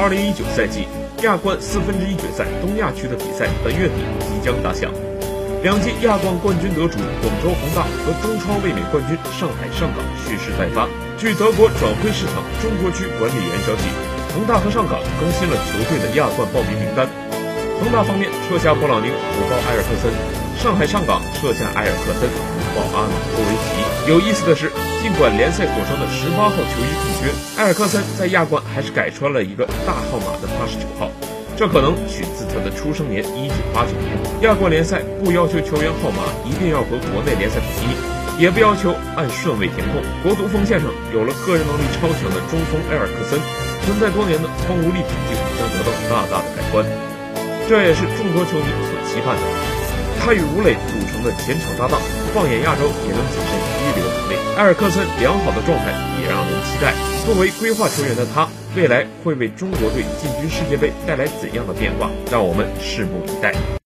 [0.00, 0.88] 2019赛季
[1.20, 4.88] 亚冠四分之一决赛东亚区的比赛本月底即将打响。
[5.60, 10.88] 两届亚冠冠军得主广州恒大和中超卫冕冠军上海上港蓄势待发。
[11.20, 13.92] 据德国转会市场中国区管理员消息，
[14.32, 17.04] 恒大和上港更新了球队的亚冠报名名单。
[17.76, 20.08] 恒大方面撤下布朗宁，补报埃尔克森；
[20.56, 23.79] 上海上港撤下埃尔克森，补报阿米托维奇。
[24.08, 24.72] 有意思的是，
[25.02, 31.10] 尽管联赛所称的十八号球衣空缺，埃尔克森在亚冠还是改穿了一个大号码的八十九号。
[31.56, 34.16] 这可能取自他的出生年一九八九年。
[34.40, 40.00] 亚冠联赛不要求球员号码一定要和国内联赛统一，也不要求按顺位填空。
[40.24, 43.38] 国足锋线上有了个人能力超强的中锋埃尔克森，
[43.84, 46.82] 存在多年的锋无力品质将得到大大的改观。
[47.68, 49.44] 这也是众多球迷所期盼的。
[50.18, 52.00] 他与吴磊组成的前场搭档，
[52.34, 53.79] 放眼亚洲也能跻身。
[54.56, 56.92] 埃尔克森良好的状态也让人期待。
[57.24, 62.10] 作为规划球员的他，未来会为中国队进军世界杯带来怎样的变化？
[62.30, 63.54] 让我们拭目以待。